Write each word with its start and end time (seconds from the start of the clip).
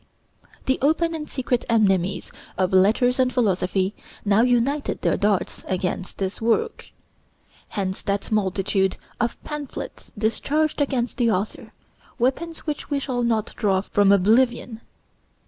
The 0.65 0.79
open 0.81 1.13
and 1.13 1.29
secret 1.29 1.63
enemies 1.69 2.31
of 2.57 2.73
letters 2.73 3.19
and 3.19 3.31
philosophy 3.31 3.93
now 4.25 4.41
united 4.41 5.03
their 5.03 5.15
darts 5.15 5.63
against 5.67 6.17
this 6.17 6.41
work. 6.41 6.87
Hence 7.69 8.01
that 8.01 8.31
multitude 8.31 8.97
of 9.19 9.39
pamphlets 9.43 10.11
discharged 10.17 10.81
against 10.81 11.17
the 11.17 11.29
author, 11.29 11.71
weapons 12.17 12.65
which 12.65 12.89
we 12.89 12.97
shall 12.97 13.21
not 13.21 13.53
draw 13.57 13.81
from 13.81 14.11
oblivion. 14.11 14.81